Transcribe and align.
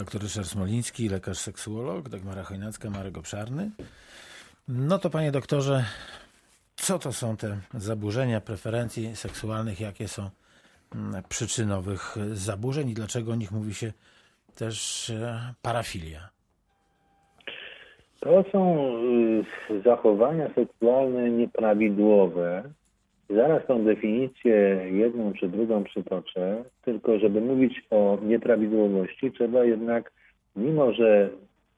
Dr 0.00 0.22
Ryszard 0.22 0.46
Smoliński, 0.46 1.08
lekarz 1.08 1.38
seksuolog, 1.38 2.08
Dagmara 2.08 2.42
Chojnacka, 2.42 2.90
Marek 2.90 3.18
Obszarny. 3.18 3.70
No 4.68 4.98
to 4.98 5.10
panie 5.10 5.32
doktorze, 5.32 5.84
co 6.76 6.98
to 6.98 7.12
są 7.12 7.36
te 7.36 7.58
zaburzenia 7.74 8.40
preferencji 8.40 9.16
seksualnych, 9.16 9.80
jakie 9.80 10.08
są 10.08 10.30
mm, 10.94 11.22
przyczyny 11.28 11.76
owych 11.76 12.16
zaburzeń 12.32 12.90
i 12.90 12.94
dlaczego 12.94 13.32
o 13.32 13.34
nich 13.34 13.52
mówi 13.52 13.74
się 13.74 13.92
też 14.54 15.10
e, 15.10 15.54
parafilia? 15.62 16.28
To 18.20 18.44
są 18.52 18.92
y, 19.70 19.82
zachowania 19.84 20.54
seksualne 20.54 21.30
nieprawidłowe. 21.30 22.62
Zaraz 23.34 23.66
tą 23.66 23.84
definicję 23.84 24.86
jedną 24.92 25.32
czy 25.32 25.48
drugą 25.48 25.84
przytoczę, 25.84 26.64
tylko 26.82 27.18
żeby 27.18 27.40
mówić 27.40 27.82
o 27.90 28.18
nieprawidłowości, 28.22 29.32
trzeba 29.32 29.64
jednak, 29.64 30.12
mimo 30.56 30.92
że 30.92 31.30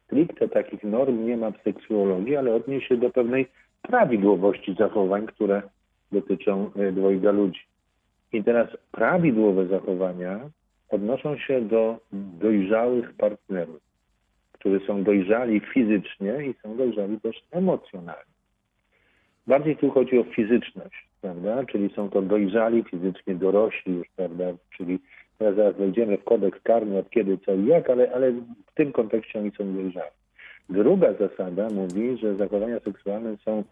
stricte 0.04 0.48
takich 0.48 0.84
norm 0.84 1.26
nie 1.26 1.36
ma 1.36 1.50
w 1.50 1.62
seksuologii, 1.62 2.36
ale 2.36 2.54
odnieść 2.54 2.88
się 2.88 2.96
do 2.96 3.10
pewnej 3.10 3.46
prawidłowości 3.82 4.74
zachowań, 4.78 5.26
które 5.26 5.62
dotyczą 6.12 6.70
y, 6.76 6.92
dwojga 6.92 7.30
ludzi. 7.30 7.60
I 8.32 8.44
teraz 8.44 8.68
prawidłowe 8.92 9.66
zachowania 9.66 10.40
odnoszą 10.90 11.38
się 11.38 11.60
do 11.60 11.98
dojrzałych 12.12 13.12
partnerów 13.12 13.92
którzy 14.62 14.80
są 14.86 15.02
dojrzali 15.02 15.60
fizycznie 15.60 16.46
i 16.46 16.54
są 16.62 16.76
dojrzali 16.76 17.20
też 17.20 17.36
emocjonalnie. 17.50 18.31
Bardziej 19.46 19.76
tu 19.76 19.90
chodzi 19.90 20.18
o 20.18 20.24
fizyczność, 20.24 21.06
prawda? 21.20 21.64
Czyli 21.64 21.90
są 21.94 22.10
to 22.10 22.22
dojrzali 22.22 22.84
fizycznie, 22.84 23.34
dorośli 23.34 23.94
już, 23.94 24.08
prawda? 24.16 24.44
Czyli 24.76 24.98
teraz 25.38 25.56
zaraz 25.56 25.76
wejdziemy 25.76 26.18
w 26.18 26.24
kodeks 26.24 26.60
karny 26.62 26.98
od 26.98 27.10
kiedy, 27.10 27.38
co 27.38 27.54
i 27.54 27.66
jak, 27.66 27.90
ale, 27.90 28.12
ale 28.14 28.32
w 28.66 28.74
tym 28.74 28.92
kontekście 28.92 29.38
oni 29.38 29.50
są 29.50 29.74
dojrzali. 29.74 30.10
Druga 30.70 31.12
zasada 31.12 31.68
mówi, 31.70 32.18
że 32.18 32.36
zachowania 32.36 32.80
seksualne 32.80 33.36
są 33.44 33.64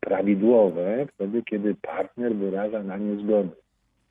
prawidłowe 0.00 1.06
wtedy, 1.14 1.42
kiedy 1.42 1.74
partner 1.74 2.34
wyraża 2.34 2.82
na 2.82 2.96
nie 2.96 3.22
zgodę. 3.22 3.56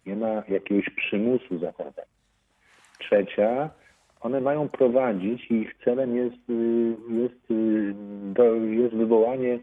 Nie 0.05 0.15
ma 0.15 0.43
jakiegoś 0.49 0.89
przymusu 0.89 1.57
zachowań. 1.59 2.05
Trzecia, 2.99 3.69
one 4.21 4.41
mają 4.41 4.69
prowadzić 4.69 5.51
i 5.51 5.53
ich 5.53 5.75
celem 5.83 6.15
jest, 6.15 6.49
y, 6.49 6.95
jest, 7.09 7.51
y, 7.51 8.75
jest 8.75 8.95
wywołanie 8.95 9.59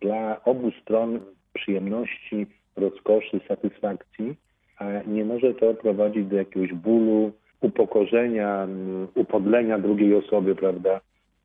dla 0.00 0.44
obu 0.44 0.70
stron 0.82 1.20
przyjemności, 1.52 2.46
rozkoszy, 2.76 3.40
satysfakcji, 3.48 4.36
a 4.78 5.02
nie 5.06 5.24
może 5.24 5.54
to 5.54 5.74
prowadzić 5.74 6.26
do 6.26 6.36
jakiegoś 6.36 6.72
bólu, 6.72 7.32
upokorzenia, 7.60 8.68
upodlenia 9.14 9.78
drugiej 9.78 10.14
osoby, 10.14 10.54
prawda, 10.54 11.00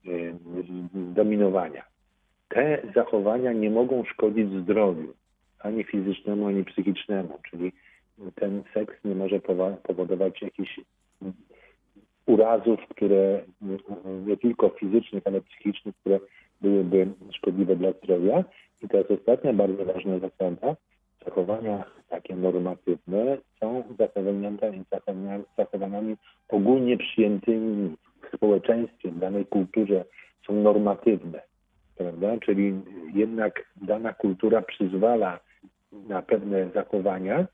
y, 0.05 0.33
dominowania. 0.93 1.83
Te 2.49 2.81
zachowania 2.95 3.53
nie 3.53 3.69
mogą 3.69 4.03
szkodzić 4.03 4.51
zdrowiu, 4.51 5.13
ani 5.59 5.83
fizycznemu, 5.83 6.47
ani 6.47 6.63
psychicznemu, 6.63 7.39
czyli 7.49 7.71
ten 8.35 8.63
seks 8.73 8.95
nie 9.05 9.15
może 9.15 9.39
powodować 9.83 10.41
jakichś 10.41 10.79
urazów, 12.25 12.79
które 12.89 13.41
nie 14.25 14.37
tylko 14.37 14.69
fizycznych, 14.69 15.23
ale 15.25 15.41
psychicznych, 15.41 15.95
które 15.95 16.19
byłyby 16.61 17.07
szkodliwe 17.31 17.75
dla 17.75 17.91
zdrowia. 17.91 18.43
I 18.81 18.87
teraz 18.87 19.11
ostatnia 19.11 19.53
bardzo 19.53 19.85
ważna 19.85 20.19
zasada, 20.19 20.75
zachowania 21.25 21.83
takie 22.09 22.35
normatywne 22.35 23.37
są 23.59 23.83
zachowaniami, 25.57 26.15
ogólnie 26.49 26.97
przyjętymi 26.97 27.95
w 28.21 28.35
społeczeństwie, 28.35 29.11
w 29.11 29.19
danej 29.19 29.45
kulturze, 29.45 30.05
są 30.47 30.53
normatywne, 30.53 31.41
prawda? 31.97 32.37
Czyli 32.37 32.73
jednak 33.13 33.65
dana 33.81 34.13
kultura 34.13 34.61
przyzwala 34.61 35.39
na 35.91 36.21
pewne 36.21 36.69
zachowania 36.73 37.47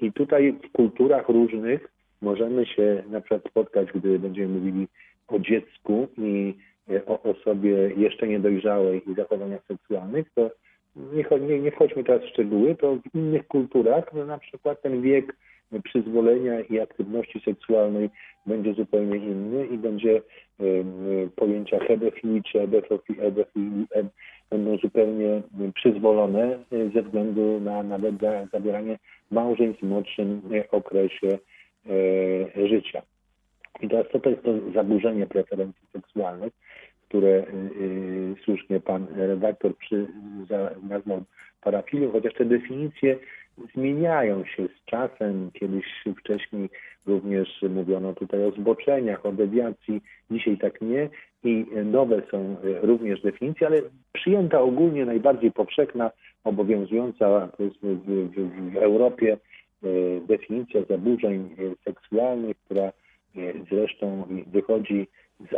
i 0.00 0.12
tutaj 0.12 0.52
w 0.52 0.72
kulturach 0.72 1.28
różnych 1.28 1.92
możemy 2.20 2.66
się 2.66 3.02
na 3.10 3.20
przykład 3.20 3.50
spotkać, 3.50 3.88
gdy 3.94 4.18
będziemy 4.18 4.48
mówili 4.48 4.88
o 5.28 5.38
dziecku 5.38 6.08
i 6.18 6.54
o 7.06 7.22
osobie 7.22 7.90
jeszcze 7.96 8.28
niedojrzałej 8.28 9.10
i 9.10 9.14
zachowaniach 9.14 9.60
seksualnych, 9.68 10.26
to 10.34 10.50
nie, 10.96 11.38
nie, 11.40 11.60
nie 11.60 11.70
wchodźmy 11.70 12.04
teraz 12.04 12.22
w 12.22 12.28
szczegóły, 12.28 12.74
to 12.74 12.96
w 12.96 13.14
innych 13.14 13.46
kulturach 13.46 14.12
no 14.12 14.26
na 14.26 14.38
przykład 14.38 14.82
ten 14.82 15.02
wiek 15.02 15.36
przyzwolenia 15.84 16.60
i 16.60 16.80
aktywności 16.80 17.40
seksualnej 17.44 18.10
będzie 18.46 18.74
zupełnie 18.74 19.16
inny 19.16 19.66
i 19.66 19.78
będzie 19.78 20.22
y, 20.60 20.84
pojęcia 21.36 21.78
hebefilii 21.78 22.42
czy 22.42 22.60
ebefilii 23.18 23.86
będą 24.50 24.78
zupełnie 24.78 25.42
przyzwolone 25.74 26.58
ze 26.94 27.02
względu 27.02 27.60
na 27.60 27.82
nawet 27.82 28.14
zawieranie 28.52 28.98
małżeństw 29.30 29.80
w 29.80 29.86
młodszym 29.86 30.42
okresie 30.70 31.38
E, 31.86 32.68
życia. 32.68 33.02
I 33.80 33.88
teraz 33.88 34.06
co 34.12 34.20
to 34.20 34.30
jest 34.30 34.42
to 34.42 34.50
zaburzenie 34.74 35.26
preferencji 35.26 35.86
seksualnych, 35.92 36.52
które 37.12 37.28
y, 37.28 37.42
y, 37.80 38.34
słusznie 38.44 38.80
pan 38.80 39.06
redaktor 39.16 39.76
przy, 39.76 40.06
za, 40.48 40.70
nazwał 40.88 41.22
parafilią, 41.60 42.12
chociaż 42.12 42.34
te 42.34 42.44
definicje 42.44 43.18
zmieniają 43.74 44.44
się 44.44 44.68
z 44.68 44.84
czasem. 44.84 45.50
Kiedyś 45.54 45.84
wcześniej 46.18 46.68
również 47.06 47.64
mówiono 47.70 48.12
tutaj 48.14 48.44
o 48.44 48.50
zboczeniach, 48.50 49.26
o 49.26 49.32
dewiacji, 49.32 50.00
dzisiaj 50.30 50.58
tak 50.58 50.80
nie 50.80 51.08
i 51.44 51.66
nowe 51.84 52.22
są 52.30 52.56
również 52.82 53.22
definicje, 53.22 53.66
ale 53.66 53.82
przyjęta 54.12 54.60
ogólnie 54.60 55.04
najbardziej 55.04 55.52
powszechna, 55.52 56.10
obowiązująca 56.44 57.48
w, 57.58 57.70
w, 57.82 58.72
w 58.72 58.76
Europie 58.76 59.36
definicja 60.28 60.80
zaburzeń 60.88 61.56
seksualnych, 61.84 62.56
która 62.64 62.92
zresztą 63.70 64.24
wychodzi 64.46 65.06
z 65.40 65.52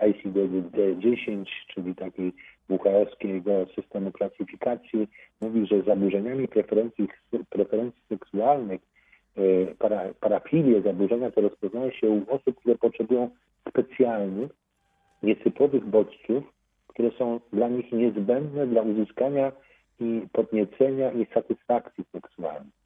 ICD-10, 0.00 1.44
czyli 1.74 1.94
takiej 1.94 2.32
WHO 2.68 3.06
systemu 3.74 4.12
klasyfikacji, 4.12 5.08
mówi, 5.40 5.66
że 5.66 5.82
zaburzeniami 5.82 6.48
preferencji, 6.48 7.08
preferencji 7.50 8.02
seksualnych, 8.08 8.80
para, 9.78 10.14
parafilie, 10.20 10.82
zaburzenia 10.82 11.30
to 11.30 11.40
rozpoznaje 11.40 11.92
się 11.92 12.10
u 12.10 12.24
osób, 12.28 12.56
które 12.56 12.78
potrzebują 12.78 13.30
specjalnych, 13.68 14.50
nietypowych 15.22 15.84
bodźców, 15.84 16.44
które 16.88 17.10
są 17.18 17.40
dla 17.52 17.68
nich 17.68 17.92
niezbędne 17.92 18.66
dla 18.66 18.82
uzyskania 18.82 19.52
i 20.00 20.22
podniecenia 20.32 21.12
i 21.12 21.26
satysfakcji 21.34 22.04
seksualnej. 22.12 22.77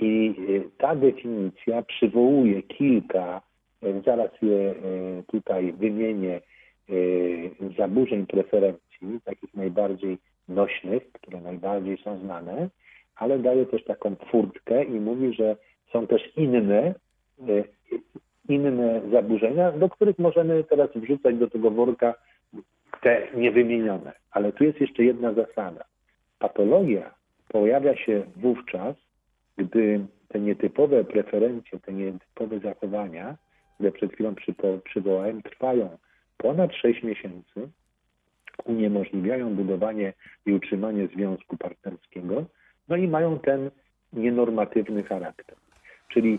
I 0.00 0.34
e, 0.48 0.78
ta 0.78 0.94
definicja 0.94 1.82
przywołuje 1.82 2.62
kilka, 2.62 3.42
e, 3.82 4.02
zaraz 4.02 4.30
je 4.42 4.74
tutaj 5.26 5.72
wymienię, 5.72 6.40
zaburzeń 7.78 8.26
preferencji, 8.26 9.20
takich 9.24 9.54
najbardziej 9.54 10.18
nośnych, 10.48 11.12
które 11.12 11.40
najbardziej 11.40 11.98
są 11.98 12.18
znane, 12.18 12.68
ale 13.16 13.38
daje 13.38 13.66
też 13.66 13.84
taką 13.84 14.14
furtkę 14.14 14.84
i 14.84 15.00
mówi, 15.00 15.34
że 15.34 15.56
są 15.92 16.06
też 16.06 16.36
inne, 16.36 16.94
inne 18.48 19.00
zaburzenia, 19.12 19.72
do 19.72 19.88
których 19.88 20.18
możemy 20.18 20.64
teraz 20.64 20.90
wrzucać 20.94 21.36
do 21.36 21.50
tego 21.50 21.70
worka 21.70 22.14
te 23.02 23.28
niewymienione. 23.34 24.12
Ale 24.30 24.52
tu 24.52 24.64
jest 24.64 24.80
jeszcze 24.80 25.04
jedna 25.04 25.32
zasada. 25.32 25.84
Patologia 26.38 27.14
pojawia 27.48 27.96
się 27.96 28.22
wówczas, 28.36 28.96
gdy 29.56 30.06
te 30.28 30.40
nietypowe 30.40 31.04
preferencje, 31.04 31.78
te 31.80 31.92
nietypowe 31.92 32.60
zachowania, 32.60 33.36
które 33.74 33.92
przed 33.92 34.12
chwilą 34.12 34.34
przywołałem, 34.84 35.42
trwają 35.42 35.98
ponad 36.36 36.74
6 36.74 37.02
miesięcy, 37.02 37.68
uniemożliwiają 38.64 39.54
budowanie 39.54 40.12
i 40.46 40.52
utrzymanie 40.52 41.06
związku 41.06 41.56
partnerskiego, 41.56 42.44
no 42.88 42.96
i 42.96 43.08
mają 43.08 43.38
ten 43.38 43.70
nienormatywny 44.12 45.02
charakter. 45.02 45.56
Czyli 46.08 46.38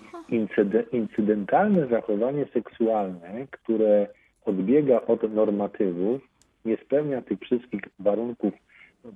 incydentalne 0.92 1.88
zachowanie 1.88 2.46
seksualne, 2.54 3.48
które 3.52 4.08
odbiega 4.46 5.02
od 5.02 5.34
normatywów, 5.34 6.22
nie 6.66 6.78
spełnia 6.78 7.22
tych 7.22 7.40
wszystkich 7.40 7.82
warunków 8.00 8.54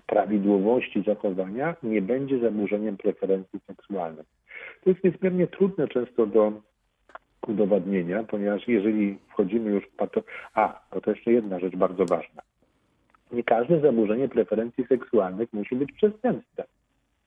prawidłowości 0.05 1.03
zachowania 1.07 1.75
nie 1.83 2.01
będzie 2.01 2.39
zaburzeniem 2.39 2.97
preferencji 2.97 3.59
seksualnych. 3.67 4.25
To 4.83 4.89
jest 4.89 5.03
niezmiernie 5.03 5.47
trudne 5.47 5.87
często 5.87 6.25
do 6.25 6.51
udowadnienia, 7.47 8.23
ponieważ 8.23 8.67
jeżeli 8.67 9.17
wchodzimy 9.29 9.71
już 9.71 9.83
w 9.83 9.95
pato... 9.95 10.23
A, 10.53 10.81
to 11.03 11.11
jeszcze 11.11 11.31
jedna 11.31 11.59
rzecz 11.59 11.75
bardzo 11.75 12.05
ważna. 12.05 12.41
Nie 13.31 13.43
każde 13.43 13.79
zaburzenie 13.79 14.29
preferencji 14.29 14.85
seksualnych 14.85 15.53
musi 15.53 15.75
być 15.75 15.91
przestępstwem. 15.91 16.65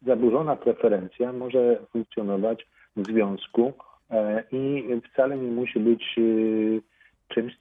Zaburzona 0.06 0.56
preferencja 0.56 1.32
może 1.32 1.78
funkcjonować 1.92 2.66
w 2.96 3.06
związku 3.06 3.72
e, 4.10 4.44
i 4.52 4.84
wcale 5.12 5.36
nie 5.36 5.50
musi 5.50 5.80
być 5.80 6.18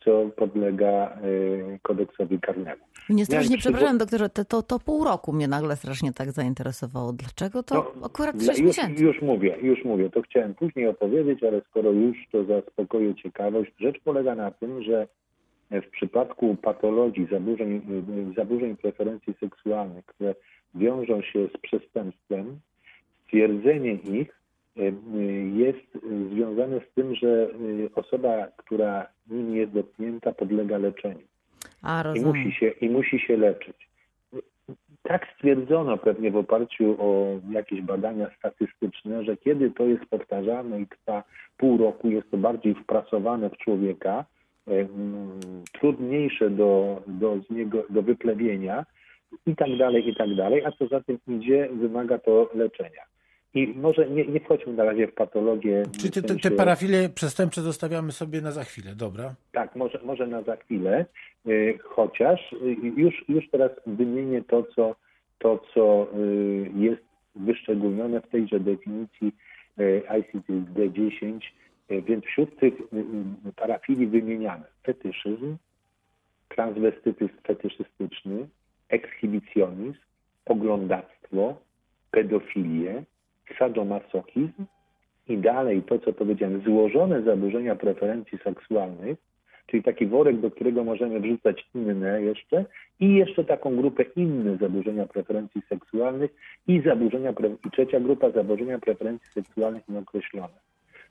co 0.05 0.29
podlega 0.35 1.17
y, 1.23 1.79
kodeksowi 1.81 2.39
karnemu. 2.39 2.83
Mnie 3.09 3.25
strasznie, 3.25 3.57
przepraszam 3.57 3.97
doktorze, 3.97 4.29
to, 4.29 4.61
to, 4.63 4.79
pół 4.79 5.03
roku 5.03 5.33
mnie 5.33 5.47
nagle 5.47 5.75
strasznie 5.75 6.13
tak 6.13 6.31
zainteresowało. 6.31 7.13
Dlaczego 7.13 7.63
to 7.63 7.75
No, 7.75 8.05
akurat 8.05 8.37
dla- 8.37 8.53
6 8.53 8.59
już, 8.59 8.67
miesięcy? 8.77 9.03
już 9.03 9.21
mówię, 9.21 9.57
już 9.61 9.85
mówię. 9.85 10.09
To 10.09 10.21
chciałem 10.21 10.53
później 10.55 10.87
opowiedzieć, 10.87 11.43
ale 11.43 11.61
skoro 11.69 11.91
już 11.91 12.17
to 12.31 12.43
zaspokoję 12.43 13.15
ciekawość. 13.15 13.71
Rzecz 13.79 13.99
polega 14.03 14.35
na 14.35 14.51
tym, 14.51 14.83
że 14.83 15.07
w 15.71 15.89
przypadku 15.91 16.55
patologii, 16.55 17.27
zaburzeń, 17.31 17.81
zaburzeń 18.37 18.77
preferencji 18.77 19.33
seksualnych, 19.39 20.05
które 20.05 20.35
wiążą 20.75 21.21
się 21.21 21.47
z 21.47 21.57
przestępstwem, 21.61 22.59
stwierdzenie 23.25 23.93
ich 23.93 24.39
y, 24.77 24.93
jest 25.55 26.05
związane 26.33 26.79
z 26.79 26.93
tym, 26.95 27.15
że 27.15 27.27
y, 27.27 27.89
osoba, 27.95 28.47
która 28.57 29.07
nim 29.29 29.55
jest 29.55 29.71
dotknięta, 29.71 30.31
podlega 30.33 30.77
leczeniu 30.77 31.30
A, 31.81 32.03
i 32.15 32.21
musi 32.21 32.51
się, 32.51 32.67
i 32.67 32.89
musi 32.89 33.19
się 33.19 33.37
leczyć. 33.37 33.89
Tak 35.03 35.27
stwierdzono 35.35 35.97
pewnie 35.97 36.31
w 36.31 36.37
oparciu 36.37 36.95
o 36.99 37.39
jakieś 37.51 37.81
badania 37.81 38.29
statystyczne, 38.37 39.23
że 39.23 39.37
kiedy 39.37 39.71
to 39.71 39.85
jest 39.85 40.05
powtarzane 40.05 40.81
i 40.81 40.87
trwa 40.87 41.23
pół 41.57 41.77
roku, 41.77 42.09
jest 42.09 42.31
to 42.31 42.37
bardziej 42.37 42.75
wprasowane 42.75 43.49
w 43.49 43.57
człowieka, 43.57 44.25
trudniejsze 45.79 46.49
do, 46.49 47.01
do, 47.07 47.37
z 47.41 47.49
niego, 47.49 47.83
do 47.89 48.01
wyplewienia 48.01 48.85
i 49.45 49.55
tak 49.55 49.77
dalej, 49.77 50.09
i 50.09 50.15
tak 50.15 50.35
dalej, 50.35 50.65
a 50.65 50.71
co 50.71 50.87
za 50.87 51.01
tym 51.01 51.19
idzie, 51.27 51.69
wymaga 51.73 52.17
to 52.19 52.49
leczenia. 52.55 53.03
I 53.53 53.67
może 53.67 54.09
nie, 54.09 54.25
nie 54.25 54.39
wchodźmy 54.39 54.73
na 54.73 54.83
razie 54.83 55.07
w 55.07 55.13
patologię. 55.13 55.83
Czy 55.99 56.07
w 56.07 56.11
te, 56.11 56.21
te, 56.21 56.35
te 56.35 56.51
parafilie 56.51 57.09
przestępcze 57.09 57.61
zostawiamy 57.61 58.11
sobie 58.11 58.41
na 58.41 58.51
za 58.51 58.63
chwilę, 58.63 58.95
dobra? 58.95 59.35
tak, 59.51 59.75
może, 59.75 59.99
może 60.03 60.27
na 60.27 60.41
za 60.41 60.55
chwilę, 60.55 61.05
y, 61.47 61.79
chociaż 61.83 62.53
y, 62.53 62.57
już, 62.95 63.25
już 63.29 63.49
teraz 63.49 63.71
wymienię 63.87 64.43
to, 64.43 64.63
co, 64.63 64.95
to, 65.39 65.63
co 65.73 66.07
y, 66.17 66.71
jest 66.75 67.01
wyszczególnione 67.35 68.21
w 68.21 68.27
tejże 68.27 68.59
definicji 68.59 69.31
y, 69.79 70.01
ICD-10, 70.09 71.39
y, 71.91 72.01
więc 72.01 72.25
wśród 72.25 72.59
tych 72.59 72.73
parafilii 73.55 74.07
wymieniamy 74.07 74.63
fetyszyzm, 74.83 75.55
transwestytyzm 76.49 77.33
fetyszystyczny, 77.47 78.47
ekshibicjonizm, 78.89 79.99
oglądactwo, 80.45 81.55
pedofilię, 82.11 83.03
sadomasochizm 83.59 84.65
i 85.27 85.37
dalej 85.37 85.81
to, 85.81 85.99
co 85.99 86.13
powiedziałem, 86.13 86.61
złożone 86.61 87.21
zaburzenia 87.21 87.75
preferencji 87.75 88.37
seksualnych, 88.37 89.17
czyli 89.67 89.83
taki 89.83 90.07
worek, 90.07 90.39
do 90.39 90.51
którego 90.51 90.83
możemy 90.83 91.19
wrzucać 91.19 91.65
inne 91.75 92.21
jeszcze 92.21 92.65
i 92.99 93.13
jeszcze 93.13 93.43
taką 93.43 93.75
grupę 93.75 94.03
inne 94.15 94.57
zaburzenia 94.57 95.05
preferencji 95.05 95.61
seksualnych 95.69 96.31
i 96.67 96.81
zaburzenia, 96.81 97.33
i 97.67 97.71
trzecia 97.71 97.99
grupa 97.99 98.31
zaburzenia 98.31 98.79
preferencji 98.79 99.31
seksualnych 99.31 99.89
nieokreślone. 99.89 100.53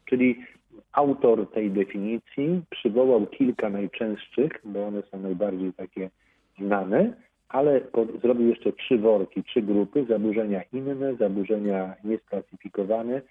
Czyli 0.05 0.45
autor 0.93 1.51
tej 1.51 1.71
definicji 1.71 2.63
przywołał 2.71 3.27
kilka 3.27 3.71
najczęstszych, 3.71 4.53
bo 4.65 4.87
one 4.87 5.03
są 5.03 5.21
najbardziej 5.21 5.73
takie 5.73 6.11
znane, 6.59 7.13
ale 7.51 7.81
zrobił 8.23 8.49
jeszcze 8.49 8.73
trzy 8.73 8.99
worki, 8.99 9.45
trzy 9.45 9.63
grupy, 9.63 10.05
zaburzenia 10.09 10.63
inne, 10.73 11.17
zaburzenia 11.17 11.95
niesklasyfikowane 12.05 13.23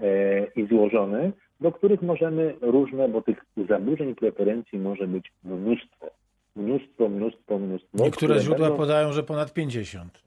e, 0.00 0.44
i 0.56 0.66
złożone, 0.66 1.32
do 1.60 1.72
których 1.72 2.02
możemy 2.02 2.54
różne, 2.60 3.08
bo 3.08 3.22
tych 3.22 3.44
zaburzeń 3.68 4.14
preferencji 4.14 4.78
może 4.78 5.06
być 5.06 5.32
mnóstwo. 5.44 6.10
Mnóstwo, 6.56 7.08
mnóstwo, 7.08 7.58
mnóstwo. 7.58 7.88
Niektóre 7.94 8.10
które 8.10 8.40
źródła 8.40 8.66
będą- 8.68 8.76
podają, 8.76 9.12
że 9.12 9.22
ponad 9.22 9.52
50. 9.52 10.22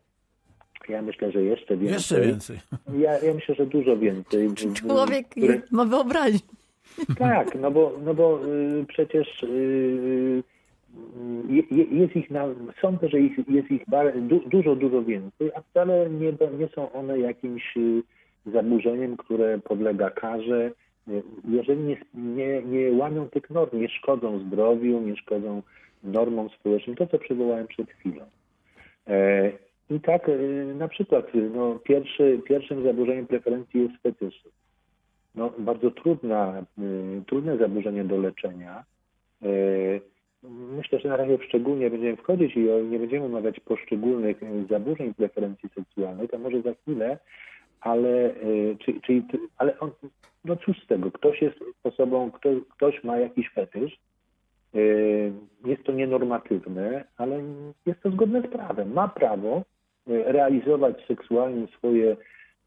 Ja 0.89 1.01
myślę, 1.01 1.31
że 1.31 1.43
jeszcze 1.43 1.77
więcej. 1.77 1.93
Jeszcze 1.93 2.21
więcej. 2.21 2.57
Ja, 3.03 3.19
ja 3.19 3.33
myślę, 3.33 3.55
że 3.55 3.65
dużo 3.65 3.97
więcej. 3.97 4.49
Człowiek 4.73 5.29
które- 5.29 5.61
ma 5.71 5.85
wyobraźnię. 5.85 6.39
tak, 7.19 7.55
no 7.61 7.71
bo, 7.71 7.93
no 8.05 8.13
bo 8.13 8.39
y, 8.45 8.85
przecież 8.87 9.43
y, 9.43 10.43
jest 11.91 12.15
ich 12.15 12.31
na, 12.31 12.45
sądzę, 12.81 13.09
że 13.09 13.19
ich, 13.19 13.37
jest 13.49 13.71
ich 13.71 13.83
dużo, 14.47 14.75
dużo 14.75 15.03
więcej, 15.03 15.51
a 15.55 15.61
wcale 15.61 16.09
nie, 16.09 16.33
nie 16.59 16.67
są 16.67 16.91
one 16.91 17.19
jakimś 17.19 17.77
y, 17.77 18.03
zaburzeniem, 18.45 19.17
które 19.17 19.59
podlega 19.59 20.09
karze. 20.09 20.71
Y, 21.07 21.23
Jeżeli 21.49 21.81
nie, 21.83 21.97
nie, 22.13 22.61
nie 22.61 22.91
łamią 22.91 23.29
tych 23.29 23.49
norm, 23.49 23.79
nie 23.79 23.89
szkodzą 23.89 24.39
zdrowiu, 24.39 25.01
nie 25.01 25.15
szkodzą 25.15 25.61
normom 26.03 26.49
społecznym, 26.49 26.95
to 26.95 27.07
co 27.07 27.19
przywołałem 27.19 27.67
przed 27.67 27.91
chwilą. 27.91 28.25
E, 29.07 29.51
I 29.89 29.99
tak 29.99 30.29
y, 30.29 30.73
na 30.77 30.87
przykład 30.87 31.31
no, 31.55 31.79
pierwszy, 31.83 32.41
pierwszym 32.45 32.83
zaburzeniem 32.83 33.27
preferencji 33.27 33.81
jest 33.81 34.03
fetyszyzm 34.03 34.49
no, 35.35 35.53
bardzo 35.59 35.91
trudna, 35.91 36.65
trudne 37.27 37.57
zaburzenie 37.57 38.03
do 38.03 38.17
leczenia. 38.17 38.83
Myślę, 40.43 40.99
że 40.99 41.09
na 41.09 41.17
razie 41.17 41.37
szczególnie 41.47 41.89
będziemy 41.89 42.15
wchodzić 42.15 42.55
i 42.55 42.59
nie 42.59 42.99
będziemy 42.99 43.25
omawiać 43.25 43.59
poszczególnych 43.59 44.43
y, 44.43 44.65
zaburzeń 44.69 45.13
preferencji 45.13 45.69
seksualnych, 45.69 46.33
a 46.33 46.37
może 46.37 46.61
za 46.61 46.73
chwilę, 46.73 47.17
ale, 47.81 48.35
y, 48.35 48.77
czy, 48.79 49.01
czyli, 49.01 49.23
ale 49.57 49.79
on, 49.79 49.91
no 50.45 50.55
cóż 50.55 50.83
z 50.83 50.87
tego, 50.87 51.11
ktoś 51.11 51.41
jest 51.41 51.59
osobą, 51.83 52.31
kto, 52.31 52.49
ktoś 52.75 53.03
ma 53.03 53.17
jakiś 53.17 53.49
fetysz, 53.49 53.97
y, 54.75 55.31
jest 55.65 55.83
to 55.83 55.91
nienormatywne, 55.91 57.03
ale 57.17 57.43
jest 57.85 58.01
to 58.01 58.11
zgodne 58.11 58.41
z 58.41 58.47
prawem. 58.47 58.93
Ma 58.93 59.07
prawo 59.07 59.63
realizować 60.07 61.05
seksualnie 61.07 61.67
swoje 61.67 62.17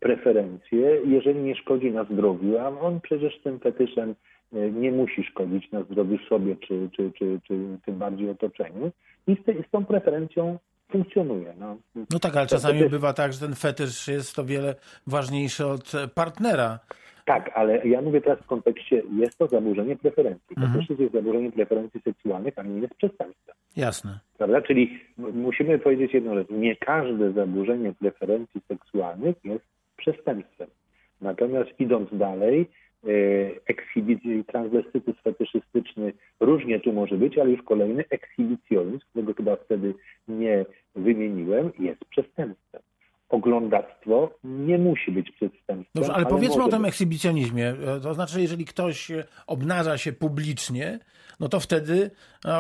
preferencje, 0.01 1.01
jeżeli 1.05 1.41
nie 1.41 1.57
szkodzi 1.57 1.91
na 1.91 2.05
zdrowiu, 2.05 2.59
a 2.59 2.69
on 2.81 3.01
przecież 3.01 3.39
tym 3.39 3.61
fetyszem 3.61 4.11
e, 4.11 4.15
nie 4.53 4.93
musi 4.93 5.25
szkodzić 5.25 5.71
na 5.73 5.83
zdrowiu 5.83 6.19
sobie, 6.29 6.57
czy, 6.57 6.91
czy, 6.97 7.11
czy, 7.19 7.41
czy 7.49 7.55
tym 7.87 7.99
bardziej 7.99 8.31
otoczeniu 8.31 8.93
i 9.27 9.37
z, 9.43 9.45
tej, 9.45 9.65
z 9.69 9.71
tą 9.71 9.85
preferencją 9.85 10.59
funkcjonuje. 10.89 11.55
No. 11.59 11.77
No 11.95 12.19
tak, 12.21 12.37
ale 12.37 12.47
To- 12.47 12.51
to 12.51 12.57
czasami 12.57 12.79
jest- 12.79 12.91
bywa 12.91 13.13
tak, 13.13 13.33
że 13.33 13.41
ten 13.41 13.55
fetysz 13.55 14.09
jest 14.09 14.39
o 14.39 14.45
wiele 14.45 14.75
ważniejszy 15.07 15.67
od 15.67 15.95
e, 15.95 16.09
partnera. 16.09 16.79
Tak, 17.25 17.51
ale 17.55 17.87
ja 17.89 18.03
mówię 18.03 18.21
teraz 18.21 18.39
w 18.41 18.47
kontekście, 18.47 19.03
jest 19.19 19.39
to 19.39 19.47
zaburzenie 19.47 19.97
preferencji. 19.97 20.57
Mhm. 20.57 20.73
Fetyszizm 20.73 21.03
jest 21.03 21.15
zaburzenie 21.15 21.53
preferencji 21.53 22.01
seksualnych, 22.01 22.55
ale 22.59 22.69
nie 22.69 22.81
jest 22.81 22.95
przestępstwem. 22.95 23.55
Jasne. 23.77 24.19
Prawda? 24.39 24.63
Czyli 24.63 25.01
musimy 25.19 25.79
powiedzieć 25.79 26.15
jedną 26.15 26.35
rzecz. 26.35 26.49
Nie 26.51 26.77
każde 26.77 27.33
zaburzenie 27.33 27.93
preferencji 27.93 28.61
seksualnych 28.69 29.37
jest 29.45 29.65
przestępstwem. 29.97 30.69
Natomiast 31.21 31.71
idąc 31.79 32.09
dalej, 32.13 32.67
e, 33.05 33.11
ekshibic- 33.73 34.45
transwestytyzm 34.47 35.19
fetyszystyczny 35.25 36.13
różnie 36.41 36.81
tu 36.81 36.93
może 36.93 37.17
być, 37.17 37.39
ale 37.39 37.51
już 37.51 37.63
kolejny 37.63 38.05
ekshibicjonizm, 38.11 39.07
którego 39.11 39.35
chyba 39.35 39.57
wtedy 39.57 39.95
nie 40.29 40.65
wymieniłem, 40.95 41.73
jest 41.79 42.05
przestępstwem. 42.05 42.83
Oglądactwo 43.29 44.31
nie 44.45 44.79
musi 44.79 45.13
być 45.13 45.31
przestępstwem. 45.31 45.85
Dobrze, 45.95 46.13
ale 46.13 46.27
powiedzmy 46.27 46.65
o 46.65 46.69
tym 46.69 46.85
ekshibicjonizmie. 46.85 47.75
To 48.03 48.15
znaczy, 48.15 48.41
jeżeli 48.41 48.65
ktoś 48.65 49.13
obnaża 49.47 49.99
się 49.99 50.13
publicznie, 50.13 50.99
no 51.41 51.49
to 51.49 51.61
wtedy, 51.61 52.11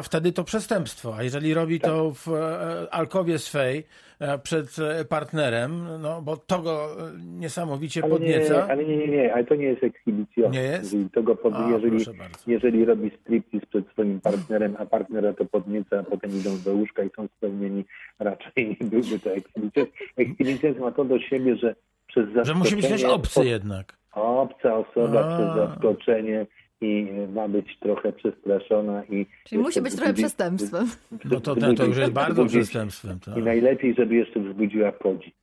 wtedy 0.02 0.32
to 0.32 0.44
przestępstwo. 0.44 1.16
A 1.16 1.22
jeżeli 1.22 1.54
robi 1.54 1.80
Tak. 1.80 1.90
to 1.90 2.10
w 2.10 2.28
e, 2.28 2.94
alkowie 2.94 3.38
swej 3.38 3.84
e, 4.20 4.38
przed 4.38 4.78
e, 4.78 5.04
partnerem, 5.04 5.84
no 6.00 6.22
bo 6.22 6.36
to 6.36 6.58
go 6.62 6.88
e, 7.08 7.12
niesamowicie 7.24 8.00
Ale 8.02 8.10
nie, 8.12 8.18
podnieca. 8.18 8.66
ale 8.70 8.84
nie, 8.84 8.96
nie, 8.96 9.08
nie, 9.08 9.34
ale 9.34 9.44
to 9.44 9.54
nie 9.54 9.64
jest 9.64 9.84
ekshibicjonizm. 9.84 10.54
Nie 10.54 10.62
jest? 10.62 10.92
Jeżeli, 10.92 11.10
to 11.10 11.22
go 11.22 11.36
pod, 11.36 11.54
A, 11.54 11.70
jeżeli, 11.70 12.04
jeżeli 12.46 12.84
robi 12.84 13.10
striptease 13.20 13.66
przed 13.66 13.88
swoim 13.92 14.20
partnerem, 14.20 14.76
a 14.78 14.86
partnera 14.86 15.32
to 15.32 15.44
podnieca, 15.44 15.98
a 15.98 16.02
potem 16.02 16.30
idą 16.30 16.50
do 16.64 16.72
łóżka 16.74 17.02
i 17.02 17.10
są 17.16 17.28
spełnieni, 17.36 17.84
raczej 18.18 18.76
nie 18.80 18.88
byłby 18.88 19.18
to 19.18 19.30
ekshibicjonizm. 19.30 19.92
Ekshibicjonizm 20.16 20.80
ma 20.80 20.92
to 20.92 21.04
do 21.04 21.18
siebie, 21.20 21.56
że 21.56 21.74
przez 22.06 22.24
zaskoczenie... 22.24 22.44
Że 22.44 22.54
musi 22.54 22.76
być 22.76 22.86
ktoś 22.86 23.04
obcy 23.04 23.44
jednak. 23.44 24.00
Obca 24.12 24.76
osoba 24.76 25.20
A. 25.24 25.36
przez 25.36 25.56
zaskoczenie 25.56 26.46
i 26.80 27.06
ma 27.34 27.48
być 27.48 27.78
trochę 27.80 28.12
przestraszona 28.12 29.04
i... 29.04 29.26
Czyli 29.44 29.62
musi 29.62 29.80
być 29.82 29.96
trochę 29.96 30.14
przestępstwem. 30.14 30.86
No 31.24 31.40
to, 31.40 31.56
to, 31.56 31.74
to 31.74 31.84
już 31.84 31.96
jest 31.96 32.12
bardzo 32.12 32.46
przestępstwem. 32.46 33.20
tak. 33.20 33.36
I 33.36 33.42
najlepiej, 33.42 33.94
żeby 33.94 34.14
jeszcze 34.14 34.40
wzbudziła 34.40 34.92
podziw. 34.92 35.34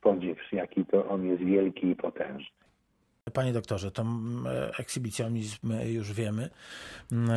Podziw, 0.00 0.38
jaki 0.52 0.84
to 0.84 1.08
on 1.08 1.26
jest 1.26 1.42
wielki 1.42 1.86
i 1.86 1.96
potężny. 1.96 2.46
Panie 3.32 3.52
doktorze, 3.52 3.90
to 3.90 4.02
mm, 4.02 4.46
ekshibicjonizm 4.78 5.72
już 5.84 6.12
wiemy, 6.12 6.48
Mm, 7.12 7.28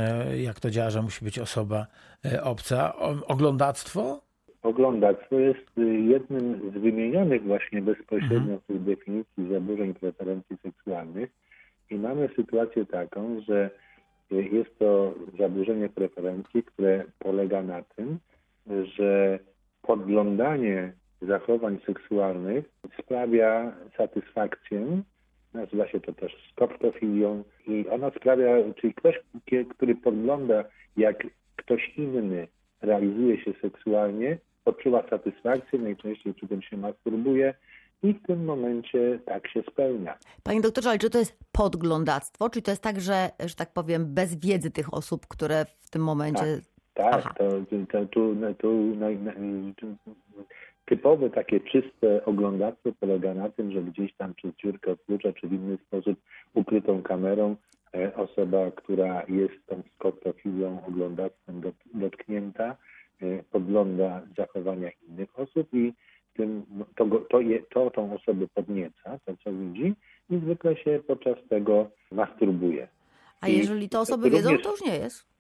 jak 0.42 0.60
to 0.60 0.70
działa, 0.70 0.90
że 0.90 1.02
musi 1.02 1.26
być 1.26 1.40
osoba 1.40 1.88
e, 2.26 2.44
obca. 2.44 2.96
Oglądactwo? 3.28 4.22
Oglądactwo 4.64 5.40
jest 5.40 5.78
y, 5.78 6.02
jednym 6.02 6.72
z 6.72 6.74
wymienionych 6.74 7.44
właśnie 7.44 7.82
bezpośrednio 7.82 8.60
w 8.60 8.68
tej 8.68 8.80
definicji 8.80 9.50
zaburzeń 9.52 9.94
preferencji 9.94 10.58
seksualnych 10.64 11.30
i 11.90 11.96
mamy 11.96 12.30
sytuację 12.36 12.86
taką, 12.86 13.42
że 13.42 13.70
Jest 14.32 14.80
to 14.80 15.14
zaburzenie 15.40 15.90
preferencji, 15.90 16.64
które 16.64 17.04
polega 17.20 17.62
na 17.62 17.82
tym, 17.82 18.20
że 18.98 19.40
podglądanie 19.82 20.94
zachowań 21.22 21.78
seksualnych 21.86 22.66
sprawia 23.00 23.76
satysfakcję. 23.98 25.02
Nazywa 25.54 25.88
się 25.88 26.00
to 26.00 26.14
też 26.14 26.50
skoptofilią 26.52 27.44
i 27.68 27.86
ona 27.88 28.10
sprawia, 28.10 28.74
czyli 28.82 28.94
ktoś, 28.94 29.20
który 29.70 29.96
podgląda, 29.96 30.64
jak 30.98 31.28
ktoś 31.56 31.94
inny 31.98 32.48
realizuje 32.82 33.44
się 33.44 33.54
seksualnie, 33.62 34.38
odczuwa 34.66 35.10
satysfakcję, 35.10 35.80
najczęściej 35.80 36.34
przy 36.34 36.48
tym 36.48 36.62
się 36.62 36.78
masturbuje 36.78 37.54
i 38.04 38.14
w 38.14 38.28
tym 38.28 38.46
momencie 38.46 39.20
tak 39.26 39.48
się 39.48 39.64
spełnia. 39.72 40.18
Panie 40.44 40.62
doktorze, 40.62 40.90
ale 40.90 41.00
czy 41.00 41.10
to 41.10 41.20
jest 41.20 41.45
podglądactwo, 41.58 42.50
czy 42.50 42.62
to 42.62 42.72
jest 42.72 42.84
tak, 42.84 43.02
że, 43.02 43.30
że 43.46 43.56
tak 43.56 43.74
powiem, 43.74 44.14
bez 44.14 44.36
wiedzy 44.36 44.72
tych 44.72 44.94
osób, 44.94 45.28
które 45.28 45.66
w 45.66 45.90
tym 45.90 46.04
momencie... 46.04 46.60
Tak, 46.94 47.24
tak 47.24 47.38
to, 47.38 47.50
to, 47.92 48.06
tu, 48.06 48.36
tu 48.58 48.74
no, 48.96 49.08
typowe 50.86 51.30
takie 51.30 51.60
czyste 51.60 52.26
oglądactwo 52.26 52.90
polega 53.00 53.34
na 53.34 53.50
tym, 53.50 53.72
że 53.72 53.84
gdzieś 53.84 54.14
tam 54.14 54.34
przez 54.34 54.52
dziurkę 54.56 54.92
od 54.92 55.04
klucza, 55.06 55.34
czy 55.34 55.48
w 55.48 55.54
inny 55.54 55.78
sposób 55.88 56.20
ukrytą 56.54 57.02
kamerą 57.02 57.56
e, 57.96 58.16
osoba, 58.16 58.72
która 58.72 59.24
jest 59.28 59.68
tą 59.68 59.82
skoptofilią, 59.96 60.86
oglądactwem 60.88 61.62
dotknięta, 61.94 62.76
e, 63.22 63.44
podgląda 63.52 64.22
zachowania 64.38 64.90
innych 65.10 65.40
osób 65.40 65.74
i 65.74 65.94
tym, 66.34 66.66
no, 66.70 66.86
to, 66.96 67.06
to, 67.30 67.42
je, 67.42 67.60
to 67.60 67.92
tą 67.92 68.14
osobę 68.14 68.46
podnieca, 68.54 69.20
to 69.26 69.38
co 69.44 69.54
widzi 69.54 69.96
i 70.30 70.38
zwykle 70.38 70.76
się 70.76 71.00
podczas 71.08 71.38
tego 71.50 71.90
masturbuje. 72.12 72.88
A 73.42 73.48
I 73.48 73.58
jeżeli 73.58 73.90
to 73.90 74.00
osoby 74.00 74.30
również, 74.30 74.44
wiedzą, 74.46 74.64
to 74.64 74.72
już 74.72 74.82
nie 74.82 74.96
jest. 74.96 75.36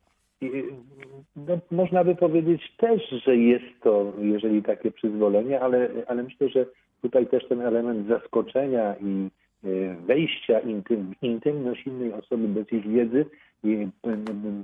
No, 1.35 1.59
można 1.71 2.03
by 2.03 2.15
powiedzieć 2.15 2.61
też, 2.77 3.09
że 3.25 3.37
jest 3.37 3.65
to, 3.83 4.13
jeżeli 4.19 4.63
takie 4.63 4.91
przyzwolenie, 4.91 5.61
ale, 5.61 5.89
ale 6.07 6.23
myślę, 6.23 6.49
że 6.49 6.65
tutaj 7.01 7.27
też 7.27 7.47
ten 7.47 7.61
element 7.61 8.07
zaskoczenia 8.07 8.95
i 8.95 9.29
e, 9.63 9.95
wejścia 9.95 10.59
intym, 10.59 11.13
intymność 11.21 11.87
innej 11.87 12.13
osoby 12.13 12.47
bez 12.47 12.73
ich 12.73 12.87
wiedzy 12.87 13.25
i 13.63 13.87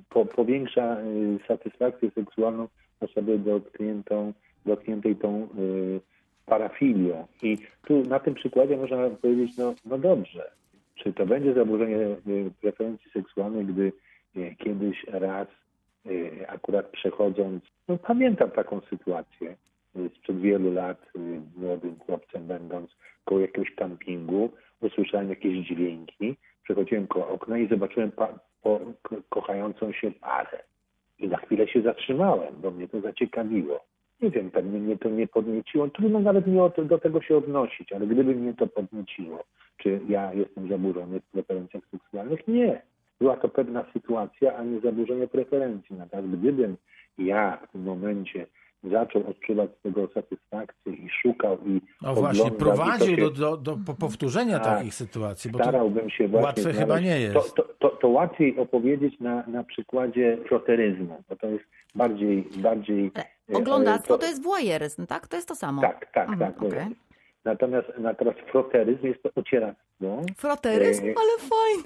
po, 0.09 0.25
powiększa 0.25 0.83
e, 0.83 1.03
satysfakcję 1.47 2.11
seksualną 2.15 2.67
osoby 2.99 3.39
dotkniętą, 3.39 4.33
dotkniętej 4.65 5.15
tą 5.15 5.47
parafilią. 6.51 7.27
I 7.43 7.57
tu 7.87 8.03
na 8.03 8.19
tym 8.19 8.33
przykładzie 8.33 8.77
można 8.77 9.09
powiedzieć, 9.09 9.57
no, 9.57 9.73
no 9.85 9.97
dobrze, 9.97 10.51
czy 10.95 11.13
to 11.13 11.25
będzie 11.25 11.53
zaburzenie 11.53 11.97
y, 11.97 12.51
preferencji 12.61 13.11
seksualnej, 13.11 13.65
gdy 13.65 13.91
y, 14.37 14.55
kiedyś 14.55 15.03
raz 15.07 15.47
y, 16.05 16.45
akurat 16.47 16.87
przechodząc, 16.89 17.63
no 17.87 17.97
pamiętam 17.97 18.51
taką 18.51 18.81
sytuację 18.89 19.55
sprzed 20.15 20.41
wielu 20.41 20.73
lat, 20.73 21.11
młodym 21.57 21.95
chłopcem 21.99 22.47
będąc 22.47 22.91
koło 23.25 23.41
jakiegoś 23.41 23.75
kampingu, 23.75 24.49
usłyszałem 24.81 25.29
jakieś 25.29 25.67
dźwięki, 25.67 26.35
przechodziłem 26.63 27.07
koło 27.07 27.27
okna 27.27 27.57
i 27.57 27.67
zobaczyłem 27.67 28.11
pa, 28.11 28.39
po, 28.61 28.79
kochającą 29.29 29.91
się 29.91 30.11
parę. 30.11 30.63
I 31.19 31.27
na 31.27 31.37
chwilę 31.37 31.67
się 31.67 31.81
zatrzymałem, 31.81 32.53
bo 32.61 32.71
mnie 32.71 32.87
to 32.87 33.01
zaciekawiło 33.01 33.90
nie 34.21 34.29
wiem, 34.29 34.51
pewnie 34.51 34.79
mnie 34.79 34.97
to 34.97 35.09
nie 35.09 35.27
podnieciło. 35.27 35.89
Trudno 35.89 36.19
nawet 36.19 36.47
mi 36.47 36.57
do 36.77 36.99
tego 36.99 37.21
się 37.21 37.37
odnosić, 37.37 37.93
ale 37.93 38.07
gdyby 38.07 38.35
mnie 38.35 38.53
to 38.53 38.67
podnieciło, 38.67 39.43
czy 39.77 39.99
ja 40.09 40.33
jestem 40.33 40.69
zaburzony 40.69 41.19
w 41.19 41.25
preferencjach 41.25 41.83
seksualnych? 41.91 42.47
Nie. 42.47 42.81
Była 43.19 43.37
to 43.37 43.49
pewna 43.49 43.85
sytuacja, 43.93 44.55
a 44.57 44.63
nie 44.63 44.79
zaburzenie 44.79 45.27
preferencji. 45.27 45.95
Natomiast 45.95 46.29
gdybym 46.29 46.77
ja 47.17 47.57
w 47.67 47.71
tym 47.71 47.83
momencie 47.83 48.47
zaczął 48.83 49.27
odczuwać 49.29 49.69
z 49.79 49.81
tego 49.81 50.07
satysfakcję 50.13 50.93
i 50.93 51.09
szukał 51.21 51.57
i 51.65 51.81
No 52.01 52.15
właśnie, 52.15 52.51
prowadził 52.51 53.15
się, 53.15 53.21
do, 53.21 53.57
do, 53.57 53.75
do 53.75 53.93
powtórzenia 53.99 54.59
tak, 54.59 54.77
takich 54.77 54.93
sytuacji, 54.93 55.51
bo 55.51 55.59
starałbym 55.59 56.09
się 56.09 56.27
właśnie 56.27 56.45
łatwe 56.45 56.61
znaleźć, 56.61 56.79
chyba 56.79 56.99
nie 56.99 57.19
jest. 57.19 57.33
To, 57.33 57.63
to, 57.63 57.73
to, 57.79 57.89
to, 57.89 58.07
łatwiej 58.07 58.59
opowiedzieć 58.59 59.19
na, 59.19 59.47
na 59.47 59.63
przykładzie 59.63 60.37
froteryzmu, 60.47 61.23
bo 61.29 61.35
to 61.35 61.47
jest 61.47 61.65
bardziej... 61.95 62.47
bardziej 62.57 63.11
e, 63.49 63.57
Oglądactwo 63.57 64.13
to, 64.13 64.19
to 64.19 64.27
jest 64.27 64.43
voyeuryzm, 64.43 65.05
tak? 65.05 65.27
To 65.27 65.35
jest 65.35 65.47
to 65.47 65.55
samo. 65.55 65.81
Tak, 65.81 66.11
tak, 66.13 66.29
mhm, 66.29 66.53
tak. 66.53 66.63
Okay. 66.63 66.87
Natomiast, 67.45 67.87
natomiast 67.97 68.39
froteryzm 68.39 69.05
jest 69.05 69.23
to 69.23 69.29
ocieractwo. 69.35 70.21
Froteryzm? 70.37 71.05
E, 71.05 71.07
ale 71.07 71.49
fajny. 71.49 71.83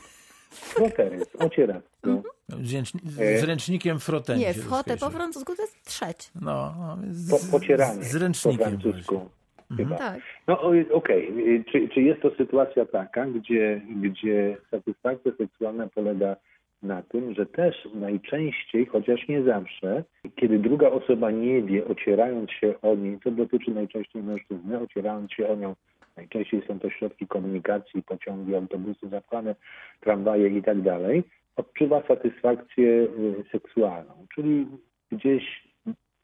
Froteryzm, 0.52 1.38
ocieractwo. 1.40 2.35
Z 2.50 3.44
ręcznikiem 3.44 4.00
frotem. 4.00 4.40
Nie, 4.40 4.54
frotę 4.54 4.98
po 4.98 5.10
francusku 5.10 5.56
to 5.56 5.62
jest 5.62 5.86
trzeć. 5.86 6.32
No, 6.42 6.76
z, 7.10 7.32
po, 7.32 7.60
pocieranie 7.60 8.04
z 8.04 8.16
ręcznikiem. 8.16 8.60
Po 8.60 8.80
francusku. 8.82 9.30
Mhm. 9.72 9.98
Tak. 9.98 10.20
No 10.48 10.62
okej, 10.62 10.92
okay. 10.94 11.64
czy, 11.72 11.90
czy 11.90 12.02
jest 12.02 12.22
to 12.22 12.36
sytuacja 12.36 12.86
taka, 12.86 13.26
gdzie, 13.26 13.82
gdzie 14.02 14.58
satysfakcja 14.72 15.32
seksualna 15.38 15.88
polega 15.88 16.36
na 16.84 17.02
tym, 17.02 17.34
że 17.34 17.46
też 17.46 17.88
najczęściej, 17.94 18.86
chociaż 18.86 19.28
nie 19.28 19.44
zawsze, 19.44 20.04
kiedy 20.36 20.60
druga 20.60 20.90
osoba 20.90 21.32
nie 21.32 21.62
wie, 21.62 21.88
ocierając 21.88 22.52
się 22.52 22.82
o 22.82 22.96
niej, 22.96 23.20
to 23.24 23.32
dotyczy 23.32 23.72
najczęściej 23.72 24.24
mężczyzny, 24.24 24.80
ocierając 24.80 25.32
się 25.32 25.48
o 25.48 25.56
nią, 25.56 25.76
najczęściej 26.18 26.62
są 26.68 26.80
to 26.80 26.90
środki 26.90 27.28
komunikacji, 27.28 28.04
pociągi, 28.04 28.56
autobusy 28.56 29.10
zapchane, 29.10 29.56
tramwaje 30.02 30.48
i 30.48 30.64
tak 30.64 30.82
dalej, 30.82 31.24
odczuwa 31.56 32.02
satysfakcję 32.08 32.88
y, 32.88 33.44
seksualną, 33.52 34.26
czyli 34.36 34.68
gdzieś 35.12 35.64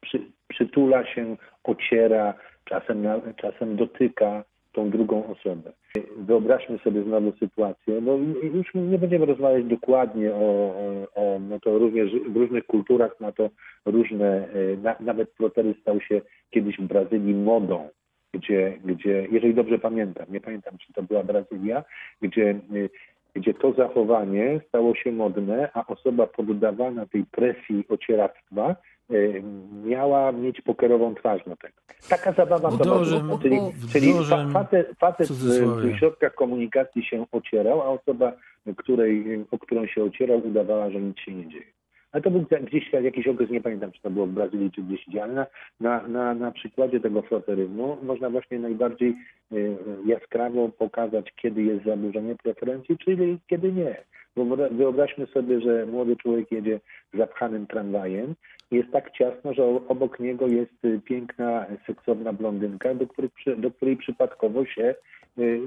przy, 0.02 0.20
przytula 0.48 1.06
się, 1.06 1.38
ociera, 1.64 2.34
czasem, 2.66 3.08
czasem 3.36 3.76
dotyka 3.76 4.44
tą 4.72 4.90
drugą 4.90 5.26
osobę. 5.28 5.72
Wyobraźmy 6.18 6.78
sobie 6.78 7.04
znowu 7.04 7.32
sytuację, 7.32 8.02
bo 8.02 8.18
już 8.44 8.74
nie 8.74 8.98
będziemy 8.98 9.26
rozmawiać 9.26 9.66
dokładnie 9.66 10.32
o, 10.34 10.76
o 11.16 11.40
no 11.40 11.60
to 11.60 11.78
również 11.80 12.12
w 12.30 12.36
różnych 12.36 12.66
kulturach 12.66 13.20
ma 13.20 13.32
to 13.32 13.50
różne, 13.86 14.56
y, 14.56 14.78
na, 14.84 14.96
nawet 15.00 15.32
protery 15.32 15.76
stał 15.82 16.02
się 16.02 16.22
kiedyś 16.50 16.78
w 16.78 16.88
Brazylii 16.88 17.34
modą, 17.34 17.90
gdzie, 18.34 18.80
gdzie, 18.86 19.28
jeżeli 19.32 19.54
dobrze 19.54 19.80
pamiętam, 19.80 20.26
nie 20.30 20.42
pamiętam 20.42 20.78
czy 20.78 20.94
to 20.94 21.04
była 21.04 21.24
Brazylia, 21.24 21.84
gdzie 22.22 22.60
y, 22.74 22.90
gdzie 23.36 23.54
to 23.54 23.74
zachowanie 23.74 24.62
stało 24.68 24.96
się 24.96 25.12
modne, 25.12 25.70
a 25.74 25.86
osoba 25.88 26.28
poddawana 26.28 27.06
tej 27.06 27.26
presji 27.26 27.86
ocieractwa 27.90 28.76
y, 29.12 29.44
miała 29.84 30.32
mieć 30.32 30.62
pokerową 30.62 31.16
twarz 31.16 31.46
na 31.46 31.56
tego. 31.56 31.74
Taka 32.10 32.32
zabawa 32.32 32.72
to. 32.72 33.06
Czyli, 33.42 33.58
czyli 33.92 34.14
facet, 34.54 34.94
facet 35.00 35.28
w 35.28 35.98
środkach 36.00 36.34
komunikacji 36.36 37.06
się 37.06 37.26
ocierał, 37.32 37.82
a 37.82 37.86
osoba, 37.86 38.34
której, 38.78 39.46
o 39.52 39.60
którą 39.60 39.88
się 39.88 40.04
ocierał, 40.04 40.48
udawała, 40.48 40.90
że 40.90 41.02
nic 41.02 41.20
się 41.20 41.34
nie 41.36 41.50
dzieje. 41.50 41.81
Ale 42.12 42.24
to 42.24 42.32
był 42.32 42.46
gdzieś 42.62 42.94
jakiś 42.94 43.28
okres, 43.28 43.50
nie 43.50 43.62
pamiętam, 43.62 43.92
czy 43.92 44.02
to 44.02 44.10
było 44.10 44.26
w 44.26 44.32
Brazylii, 44.32 44.72
czy 44.72 44.82
gdzieś 44.82 45.08
idealne. 45.08 45.46
Na, 45.80 46.08
na, 46.08 46.34
na 46.34 46.52
przykładzie 46.52 47.00
tego 47.00 47.22
floteryzmu 47.22 47.98
można 48.04 48.30
właśnie 48.30 48.60
najbardziej 48.60 49.16
y, 49.52 49.78
jaskrawo 50.06 50.70
pokazać, 50.70 51.32
kiedy 51.42 51.64
jest 51.64 51.86
zaburzenie 51.86 52.36
preferencji, 52.36 52.98
czyli 52.98 53.40
kiedy 53.48 53.72
nie. 53.72 53.96
Bo 54.36 54.46
wyobraźmy 54.72 55.28
sobie, 55.28 55.62
że 55.62 55.86
młody 55.86 56.16
człowiek 56.16 56.52
jedzie 56.52 56.80
zapchanym 57.14 57.68
tramwajem 57.68 58.36
i 58.72 58.76
jest 58.76 58.92
tak 58.92 59.12
ciasno, 59.12 59.54
że 59.54 59.66
obok 59.66 60.20
niego 60.20 60.48
jest 60.48 60.86
y, 60.86 61.02
piękna, 61.06 61.66
seksowna 61.88 62.34
blondynka, 62.34 62.96
do 62.96 63.08
której, 63.08 63.32
do 63.58 63.72
której 63.72 63.98
przypadkowo 63.98 64.66
się 64.66 64.96
y, 65.40 65.62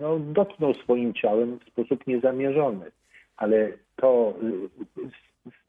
no, 0.00 0.18
dotknął 0.18 0.74
swoim 0.74 1.14
ciałem 1.14 1.58
w 1.58 1.68
sposób 1.70 2.06
niezamierzony. 2.06 2.90
Ale 3.36 3.72
to 3.96 4.34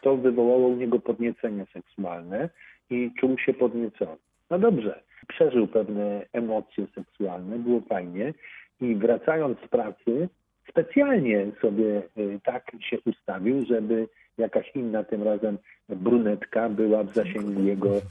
to 0.02 0.18
wywołało 0.18 0.68
u 0.68 0.76
niego 0.76 1.00
podniecenie 1.00 1.66
seksualne 1.74 2.50
i 2.90 3.12
czuł 3.20 3.38
się 3.38 3.54
podniecony. 3.54 4.18
No 4.50 4.60
dobrze, 4.60 5.04
przeżył 5.28 5.68
pewne 5.68 6.26
emocje 6.34 6.88
seksualne, 6.96 7.60
było 7.60 7.82
fajnie 7.82 8.34
i 8.82 8.96
wracając 8.96 9.60
z 9.60 9.68
pracy, 9.68 10.30
specjalnie 10.70 11.48
sobie 11.62 12.02
y, 12.18 12.40
tak 12.44 12.72
się 12.80 12.98
ustawił, 13.06 13.66
żeby 13.66 14.08
jakaś 14.38 14.72
inna, 14.76 15.04
tym 15.04 15.24
razem 15.24 15.58
brunetka, 15.90 16.70
była 16.70 17.04
w 17.04 17.14
zasięgu 17.14 17.64
jego 17.64 17.96
e, 17.98 18.02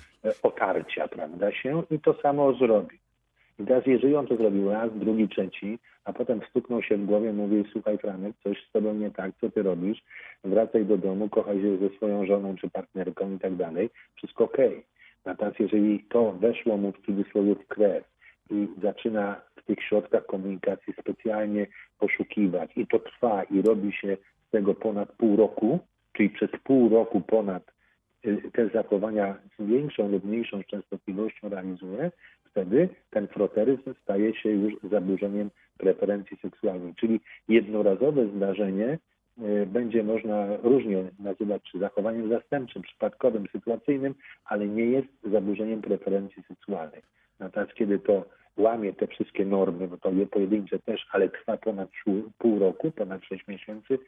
otarcia, 0.43 1.09
prawda 1.09 1.53
się, 1.53 1.83
i 1.91 2.01
to 2.01 2.15
samo 2.15 2.53
zrobił. 2.53 2.99
I 3.59 3.65
teraz 3.65 3.87
jeżeli 3.87 4.17
on 4.17 4.27
to 4.27 4.37
zrobił 4.37 4.71
raz, 4.71 4.91
drugi, 4.95 5.29
trzeci, 5.29 5.79
a 6.05 6.13
potem 6.13 6.41
stuknął 6.51 6.83
się 6.83 6.97
w 6.97 7.07
głowie, 7.07 7.33
mówi, 7.33 7.65
słuchaj 7.73 7.99
Franek, 7.99 8.37
coś 8.43 8.67
z 8.69 8.73
tobą 8.73 8.95
nie 8.95 9.11
tak, 9.11 9.33
co 9.41 9.51
ty 9.51 9.63
robisz, 9.63 10.03
wracaj 10.45 10.87
do 10.87 10.97
domu, 10.99 11.29
kochaj 11.29 11.61
się 11.61 11.79
ze 11.79 11.97
swoją 11.97 12.27
żoną 12.27 12.57
czy 12.57 12.71
partnerką 12.71 13.35
i 13.35 13.39
tak 13.39 13.55
dalej, 13.55 13.91
wszystko 14.15 14.45
okej. 14.45 14.85
Natomiast 15.25 15.61
jeżeli 15.61 16.05
to 16.09 16.33
weszło 16.33 16.77
mu 16.77 16.93
w 16.93 17.07
cudzysłowie 17.07 17.55
w 17.55 17.67
krew 17.67 18.05
i 18.51 18.69
zaczyna 18.83 19.41
w 19.57 19.63
tych 19.63 19.83
środkach 19.83 20.27
komunikacji 20.27 20.95
specjalnie 21.01 21.67
poszukiwać 21.99 22.71
i 22.77 22.87
to 22.87 22.99
trwa 22.99 23.43
i 23.43 23.63
robi 23.63 23.93
się 23.93 24.17
z 24.49 24.51
tego 24.51 24.75
ponad 24.75 25.13
pół 25.13 25.37
roku, 25.37 25.79
czyli 26.13 26.31
przez 26.31 26.51
pół 26.65 26.89
roku 26.89 27.21
ponad 27.21 27.74
te 28.53 28.69
zachowania 28.69 29.39
z 29.59 29.67
większą 29.67 30.09
lub 30.09 30.25
mniejszą 30.25 30.63
częstotliwością 30.63 31.49
realizuje, 31.49 32.11
wtedy 32.45 32.89
ten 33.11 33.29
froteryzm 33.29 33.95
staje 34.03 34.35
się 34.35 34.51
już 34.51 34.75
zaburzeniem 34.91 35.51
preferencji 35.79 36.37
seksualnej, 36.43 36.95
czyli 36.95 37.21
jednorazowe 37.49 38.27
zdarzenie 38.37 38.99
y, 39.39 39.67
będzie 39.67 40.03
można 40.03 40.57
różnie 40.57 41.05
nazywać, 41.19 41.63
czy 41.63 41.79
zachowaniem 41.79 42.29
zastępczym, 42.29 42.83
przypadkowym, 42.83 43.47
sytuacyjnym, 43.53 44.15
ale 44.45 44.69
nie 44.69 44.85
jest 44.85 45.09
zaburzeniem 45.25 45.83
preferencji 45.83 46.43
seksualnej. 46.49 47.03
Natomiast 47.39 47.75
kiedy 47.75 47.99
to 47.99 48.25
łamie 48.57 48.93
te 48.93 49.07
wszystkie 49.07 49.47
normy, 49.47 49.89
bo 49.89 49.97
to 49.97 50.11
je 50.11 50.27
pojedyncze 50.27 50.79
też, 50.79 51.07
ale 51.13 51.29
trwa 51.29 51.57
ponad 51.57 51.89
pół- 52.39 52.59
roku, 52.59 52.91
ponad 52.91 53.25
6 53.25 53.49
miesięcy, 53.49 53.99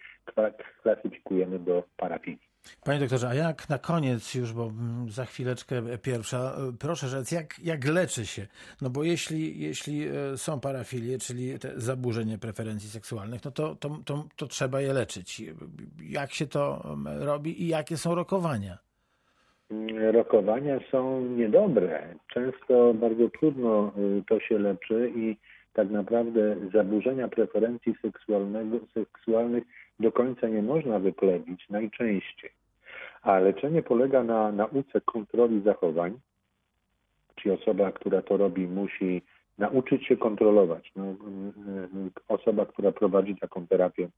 klasyfikujemy 0.82 1.58
do 1.58 1.82
parafilii. 1.96 2.55
Panie 2.84 3.00
doktorze, 3.00 3.28
a 3.28 3.34
jak 3.34 3.68
na 3.68 3.78
koniec 3.78 4.34
już, 4.34 4.52
bo 4.52 4.66
mm, 4.66 5.10
za 5.10 5.24
chwileczkę 5.24 5.82
pierwsza, 6.02 6.38
e, 6.38 6.72
proszę 6.78 7.08
rzec, 7.08 7.32
jak, 7.32 7.58
jak 7.58 7.88
leczy 7.88 8.26
się? 8.26 8.46
No 8.82 8.90
bo 8.90 9.04
jeśli, 9.04 9.60
jeśli 9.60 10.08
e, 10.08 10.36
są 10.36 10.60
parafilie, 10.60 11.18
czyli 11.18 11.58
te 11.58 11.80
zaburzenie 11.80 12.38
preferencji 12.38 12.88
seksualnych, 12.90 13.44
no 13.44 13.50
to, 13.50 13.74
to, 13.74 13.98
to, 14.04 14.24
to 14.36 14.46
trzeba 14.46 14.80
je 14.80 14.92
leczyć. 14.92 15.42
Jak 16.02 16.32
się 16.32 16.46
to 16.46 16.96
robi 17.20 17.62
i 17.62 17.68
jakie 17.68 17.96
są 17.96 18.14
rokowania? 18.14 18.78
rokowania 20.12 20.80
są 20.90 21.20
niedobre. 21.20 22.14
Często 22.34 22.94
bardzo 22.94 23.28
trudno 23.28 23.92
y, 23.98 24.22
to 24.28 24.40
się 24.40 24.58
leczy 24.58 25.12
i 25.16 25.36
tak 25.72 25.90
naprawdę 25.90 26.56
zaburzenia 26.74 27.28
preferencji 27.28 27.94
seksualnego, 28.02 28.78
seksualnych 28.94 29.64
do 30.00 30.12
końca 30.12 30.48
nie 30.48 30.62
można 30.62 30.98
wyklebić 30.98 31.68
najczęściej. 31.68 32.50
A 33.22 33.38
leczenie 33.38 33.82
polega 33.82 34.22
na 34.22 34.52
nauce 34.52 35.00
kontroli 35.00 35.62
zachowań, 35.62 36.18
czyli 37.34 37.54
osoba, 37.54 37.92
która 37.92 38.22
to 38.22 38.36
robi, 38.36 38.66
musi 38.66 39.22
nauczyć 39.58 40.06
się 40.06 40.16
kontrolować. 40.16 40.92
No, 40.96 41.14
osoba, 42.28 42.66
która 42.66 42.92
prowadzi 42.92 43.36
taką 43.36 43.66
terapię, 43.66 44.08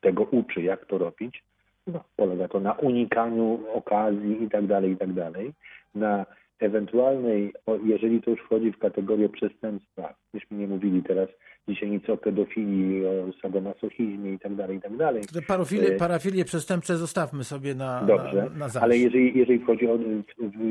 tego 0.00 0.22
uczy, 0.22 0.62
jak 0.62 0.86
to 0.86 0.98
robić. 0.98 1.42
No, 1.86 2.04
polega 2.16 2.48
to 2.48 2.60
na 2.60 2.72
unikaniu 2.72 3.60
okazji 3.74 4.42
i 4.42 4.50
tak 4.50 4.66
dalej, 4.66 4.92
i 4.92 4.96
tak 4.96 5.12
dalej. 5.12 5.52
Na 5.94 6.26
ewentualnej, 6.62 7.52
jeżeli 7.84 8.22
to 8.22 8.30
już 8.30 8.40
wchodzi 8.40 8.72
w 8.72 8.78
kategorię 8.78 9.28
przestępstwa, 9.28 10.14
myśmy 10.34 10.56
nie 10.56 10.66
mówili 10.66 11.02
teraz 11.02 11.28
dzisiaj 11.68 11.90
nic 11.90 12.10
o 12.10 12.16
pedofilii, 12.16 13.06
o 13.06 13.32
sadomasochizmie 13.42 14.32
i 14.32 14.38
tak 14.38 14.54
dalej, 14.54 14.76
i 14.76 14.80
tak 14.80 14.96
dalej. 14.96 15.22
Te 15.34 15.42
parafilie, 15.42 15.88
E, 15.88 15.96
parafilie 15.96 16.44
przestępcze 16.44 16.96
zostawmy 16.96 17.44
sobie 17.44 17.74
na, 17.74 18.02
Dobrze, 18.04 18.36
na, 18.52 18.58
na 18.58 18.68
zawsze. 18.68 18.80
ale 18.80 18.96
jeżeli, 18.98 19.38
jeżeli 19.38 19.60
chodzi 19.60 19.88
o, 19.88 19.98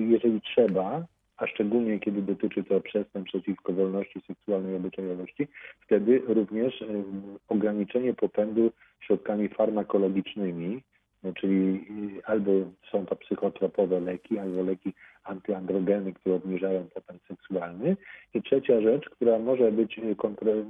jeżeli 0.09 0.41
trzeba, 0.41 1.05
a 1.37 1.47
szczególnie 1.47 1.99
kiedy 1.99 2.21
dotyczy 2.21 2.63
to 2.63 2.81
przestępstw 2.81 3.31
przeciwko 3.33 3.73
wolności 3.73 4.21
seksualnej 4.27 4.73
i 4.73 4.77
obyczajowości, 4.77 5.47
wtedy 5.79 6.21
również 6.27 6.81
em, 6.81 7.03
ograniczenie 7.47 8.13
popędu 8.13 8.71
środkami 8.99 9.49
farmakologicznymi, 9.49 10.81
no, 11.23 11.33
czyli 11.33 11.85
y, 12.17 12.25
albo 12.25 12.51
są 12.91 13.05
to 13.05 13.15
psychotropowe 13.15 13.99
leki, 13.99 14.39
albo 14.39 14.63
leki 14.63 14.93
antyandrogeny, 15.23 16.13
które 16.13 16.35
obniżają 16.35 16.85
popęd 16.93 17.21
seksualny. 17.27 17.97
I 18.33 18.41
trzecia 18.41 18.81
rzecz, 18.81 19.09
która 19.09 19.39
może 19.39 19.71
być 19.71 19.99
y, 19.99 20.15
kontra- 20.15 20.65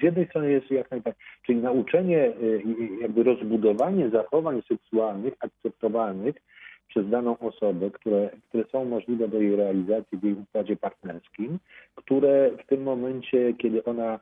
z 0.00 0.02
jednej 0.02 0.26
strony 0.26 0.50
jest 0.50 0.70
jak 0.70 0.90
najbardziej, 0.90 1.22
czyli 1.46 1.58
nauczenie, 1.58 2.26
y, 2.42 2.62
jakby 3.00 3.22
rozbudowanie 3.22 4.10
zachowań 4.10 4.62
seksualnych 4.68 5.34
akceptowalnych 5.40 6.36
przez 6.88 7.08
daną 7.08 7.38
osobę, 7.38 7.90
które, 7.90 8.30
które 8.48 8.64
są 8.72 8.84
możliwe 8.84 9.28
do 9.28 9.40
jej 9.40 9.56
realizacji 9.56 10.18
w 10.18 10.24
jej 10.24 10.32
układzie 10.34 10.76
partnerskim, 10.76 11.58
które 11.94 12.50
w 12.64 12.66
tym 12.66 12.82
momencie, 12.82 13.54
kiedy 13.54 13.84
ona 13.84 14.20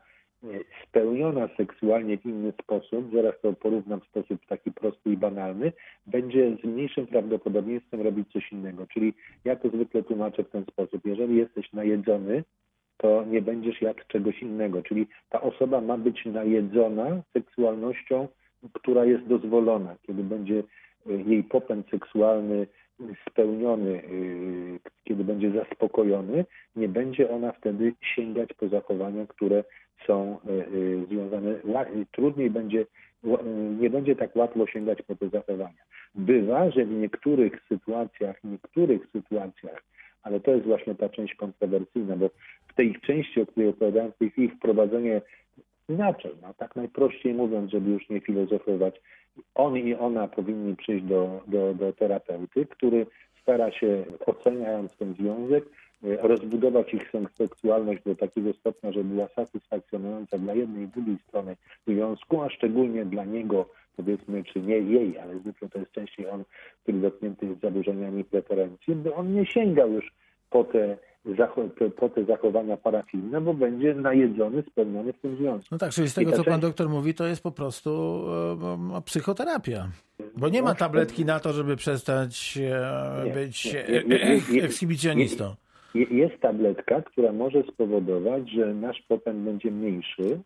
spełniona 0.88 1.48
seksualnie 1.56 2.18
w 2.18 2.26
inny 2.26 2.52
sposób, 2.62 3.10
zaraz 3.14 3.34
to 3.42 3.52
porównam 3.52 4.00
w 4.00 4.04
sposób 4.04 4.46
taki 4.46 4.72
prosty 4.72 5.10
i 5.12 5.16
banalny, 5.16 5.72
będzie 6.06 6.56
z 6.62 6.64
mniejszym 6.64 7.06
prawdopodobieństwem 7.06 8.00
robić 8.00 8.32
coś 8.32 8.52
innego. 8.52 8.86
Czyli 8.86 9.14
ja 9.44 9.56
to 9.56 9.68
zwykle 9.68 10.02
tłumaczę 10.02 10.44
w 10.44 10.50
ten 10.50 10.64
sposób. 10.64 11.00
Jeżeli 11.04 11.36
jesteś 11.36 11.72
najedzony, 11.72 12.44
to 12.96 13.24
nie 13.24 13.42
będziesz 13.42 13.82
jadł 13.82 14.00
czegoś 14.08 14.42
innego. 14.42 14.82
Czyli 14.82 15.06
ta 15.30 15.40
osoba 15.40 15.80
ma 15.80 15.98
być 15.98 16.24
najedzona 16.24 17.22
seksualnością, 17.32 18.28
która 18.72 19.04
jest 19.04 19.26
dozwolona, 19.26 19.96
kiedy 20.02 20.22
będzie 20.22 20.58
y, 20.58 21.22
jej 21.26 21.44
popęd 21.44 21.90
seksualny 21.90 22.66
spełniony, 23.30 23.90
y, 23.90 24.78
kiedy 25.04 25.24
będzie 25.24 25.50
zaspokojony, 25.50 26.44
nie 26.76 26.88
będzie 26.88 27.30
ona 27.30 27.52
wtedy 27.52 27.92
sięgać 28.00 28.52
po 28.52 28.68
zachowania, 28.68 29.26
które 29.26 29.64
są 30.06 30.38
y, 30.46 30.50
y, 30.50 31.06
związane, 31.10 31.54
trudniej 32.12 32.50
będzie, 32.50 32.86
nie 33.80 33.90
będzie 33.90 34.16
tak 34.16 34.36
łatwo 34.36 34.66
sięgać 34.66 35.02
po 35.02 35.16
te 35.16 35.28
zachowania. 35.28 35.84
Bywa, 36.14 36.70
że 36.70 36.84
w 36.84 36.90
niektórych 36.90 37.62
sytuacjach, 37.68 38.44
niektórych 38.44 39.06
sytuacjach, 39.12 39.82
ale 40.22 40.40
to 40.40 40.50
jest 40.50 40.66
właśnie 40.66 40.94
ta 40.94 41.08
część 41.08 41.34
kontrowersyjna, 41.34 42.16
bo 42.16 42.30
w 42.68 42.74
tej 42.74 43.00
części, 43.00 43.40
o 43.40 43.46
której 43.46 43.68
opowiadałem 43.68 44.12
w 44.12 44.18
tej 44.18 44.30
chwili, 44.30 44.48
wprowadzenie 44.48 45.20
inaczej, 45.88 46.32
no, 46.42 46.54
tak 46.54 46.76
najprościej 46.76 47.34
mówiąc, 47.34 47.70
żeby 47.70 47.90
już 47.90 48.08
nie 48.08 48.20
filozofować, 48.20 49.00
on 49.54 49.76
i 49.76 49.94
ona 49.94 50.28
powinni 50.28 50.76
przyjść 50.76 51.04
do, 51.04 51.40
do, 51.46 51.74
do 51.74 51.92
terapeuty, 51.92 52.66
który 52.66 53.06
stara 53.42 53.70
się, 53.70 54.04
oceniając 54.26 54.96
ten 54.96 55.14
związek, 55.14 55.64
e, 56.04 56.16
rozbudować 56.28 56.94
ich 56.94 57.12
seks- 57.12 57.36
seksualność 57.36 58.02
do 58.02 58.14
takiego 58.14 58.52
stopnia, 58.52 58.92
żeby 58.92 59.14
była 59.14 59.28
satysfakcjonująca 59.28 60.38
dla 60.38 60.54
jednej 60.54 60.84
i 60.84 60.88
drugiej 60.88 61.18
strony 61.28 61.56
związku, 61.86 62.42
a 62.42 62.50
szczególnie 62.50 63.04
dla 63.04 63.24
niego, 63.24 63.68
powiedzmy, 63.96 64.44
czy 64.44 64.60
nie 64.60 64.78
jej, 64.78 65.18
ale 65.18 65.38
zwykle 65.38 65.68
to 65.68 65.78
jest 65.78 65.92
częściej 65.92 66.28
on, 66.28 66.44
który 66.82 66.98
dotknięty 66.98 67.46
jest 67.46 67.60
zaburzeniami 67.60 68.24
preferencji, 68.24 68.94
by 68.94 69.14
on 69.14 69.34
nie 69.34 69.46
sięgał 69.46 69.92
już 69.92 70.12
po 70.50 70.64
te, 70.64 70.96
po- 71.96 72.08
te 72.08 72.24
zachowania 72.24 72.76
parafilne, 72.76 73.40
bo 73.40 73.54
będzie 73.54 73.94
najedzony, 73.94 74.62
spełniony 74.70 75.12
w 75.12 75.18
tym 75.18 75.36
związku. 75.36 75.68
No 75.72 75.78
tak, 75.78 75.92
czyli 75.92 76.08
z 76.08 76.14
tego, 76.14 76.32
co 76.32 76.44
pan 76.44 76.60
doktor 76.60 76.88
mówi, 76.88 77.14
to 77.14 77.26
jest 77.26 77.42
po 77.42 77.50
prostu 77.52 77.90
e, 78.92 78.96
e, 78.98 79.02
psychoterapia. 79.04 79.88
Bo 80.36 80.48
nie 80.48 80.62
ma 80.62 80.74
tabletki 80.74 81.24
na 81.24 81.40
to, 81.40 81.52
żeby 81.52 81.76
przestać 81.76 82.58
być 83.34 83.76
ekshibicjonistą. 84.62 85.54
Je- 85.94 86.04
Jest 86.10 86.40
tabletka, 86.40 87.02
która 87.02 87.32
może 87.32 87.62
spowodować, 87.62 88.50
że 88.50 88.74
nasz 88.74 89.02
popęd 89.08 89.38
będzie 89.44 89.70
mniejszy, 89.70 90.40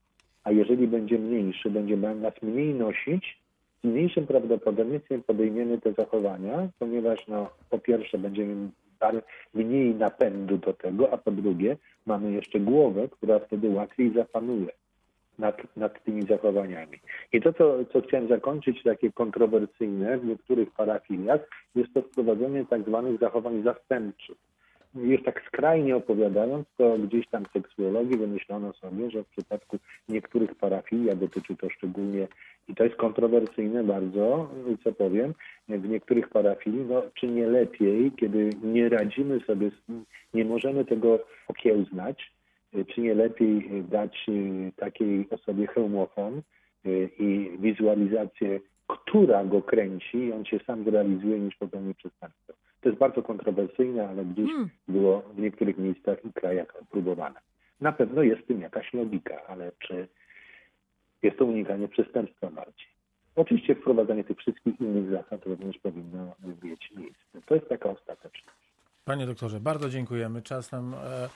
a 0.44 0.50
jeżeli 0.50 0.88
będzie 0.88 1.18
mniejszy, 1.18 1.70
będzie 1.70 1.96
nas 1.96 2.34
mniej 2.42 2.74
nosić, 2.74 3.38
z 3.84 3.87
mniejszym 3.87 4.26
prawdopodobieństwem 4.26 5.22
podejmiemy 5.22 5.78
te 5.80 5.92
zachowania, 5.92 6.68
ponieważ 6.78 7.26
no, 7.28 7.50
po 7.70 7.78
pierwsze 7.78 8.18
będziemy 8.18 8.68
mniej 9.54 9.94
napędu 9.94 10.58
do 10.58 10.72
tego, 10.72 11.12
a 11.12 11.16
po 11.16 11.30
drugie 11.30 11.76
mamy 12.06 12.32
jeszcze 12.32 12.61
głowę, 12.61 13.08
która 13.08 13.38
wtedy 13.38 13.68
łatwiej 13.68 14.12
zapanuje 14.14 14.72
nad, 15.38 15.76
nad 15.76 16.04
tymi 16.04 16.22
zachowaniami. 16.22 16.98
I 17.32 17.40
to, 17.40 17.52
co, 17.52 17.84
co 17.92 18.00
chciałem 18.00 18.28
zakończyć, 18.28 18.82
takie 18.82 19.12
kontrowersyjne 19.12 20.18
w 20.18 20.24
niektórych 20.24 20.70
parafiliach, 20.70 21.40
jest 21.74 21.94
to 21.94 22.02
wprowadzenie 22.02 22.66
tak 22.66 22.82
zwanych 22.82 23.20
zachowań 23.20 23.62
zastępczych. 23.62 24.37
Już 24.94 25.22
tak 25.22 25.42
skrajnie 25.46 25.96
opowiadając, 25.96 26.66
to 26.77 26.98
gdzieś 26.98 27.29
tam 27.29 27.44
seksuologii 27.53 28.18
wymyślono 28.18 28.72
sobie, 28.72 29.11
że 29.11 29.24
w 29.24 29.29
przypadku 29.29 29.79
niektórych 30.09 30.55
parafilii, 30.55 31.11
a 31.11 31.14
dotyczy 31.14 31.57
to 31.57 31.70
szczególnie, 31.70 32.29
i 32.68 32.74
to 32.74 32.85
jest 32.85 32.96
kontrowersyjne 32.96 33.85
bardzo, 33.85 34.51
co 34.85 34.92
powiem, 34.92 35.35
w 35.68 35.88
niektórych 35.88 36.29
parafilii, 36.29 36.85
no, 36.88 37.03
czy 37.14 37.29
nie 37.29 37.46
lepiej, 37.46 38.12
kiedy 38.12 38.51
nie 38.62 38.88
radzimy 38.88 39.40
sobie, 39.40 39.70
nie 40.35 40.44
możemy 40.44 40.85
tego 40.85 41.18
okiełznać, 41.48 42.33
czy 42.94 43.01
nie 43.01 43.14
lepiej 43.14 43.85
dać 43.90 44.27
y, 44.29 44.72
takiej 44.77 45.31
osobie 45.31 45.66
hełmofon 45.66 46.42
y, 46.87 47.11
i 47.18 47.51
wizualizację, 47.59 48.61
która 48.87 49.44
go 49.44 49.62
kręci 49.62 50.18
i 50.18 50.33
on 50.33 50.44
się 50.44 50.59
sam 50.66 50.85
zrealizuje 50.85 51.38
niż 51.38 51.57
popełni 51.57 51.94
przestępstwo. 51.94 52.67
To 52.88 52.90
jest 52.90 53.01
bardzo 53.01 53.22
kontrowersyjne, 53.22 54.09
ale 54.09 54.24
gdzieś 54.24 54.46
Hmm. 54.46 54.70
było 54.88 55.22
w 55.35 55.38
niektórych 55.38 55.79
miejscach 55.79 56.24
i 56.24 56.33
krajach 56.33 56.66
próbowane. 56.90 57.40
Na 57.81 57.92
pewno 57.92 58.22
jest 58.22 58.42
w 58.42 58.46
tym 58.46 58.61
jakaś 58.61 58.92
logika, 58.92 59.46
ale 59.46 59.72
czy 59.79 60.09
jest 61.22 61.38
to 61.38 61.44
unikanie 61.44 61.88
przestępstwa 61.88 62.51
bardziej? 62.51 62.87
Oczywiście 63.37 63.74
wprowadzanie 63.74 64.24
tych 64.24 64.38
wszystkich 64.38 64.81
innych 64.81 65.11
zasad 65.11 65.46
również 65.46 65.79
powinno 65.79 66.35
mieć 66.62 66.90
miejsce. 66.96 67.40
To 67.46 67.55
jest 67.55 67.68
taka 67.68 67.90
ostateczność. 67.90 68.59
Panie 69.05 69.27
doktorze, 69.27 69.61
bardzo 69.61 69.88
dziękujemy. 69.88 70.42
Czas 70.42 70.72
nam 70.72 70.94
e, 70.94 70.96
e, 70.96 71.29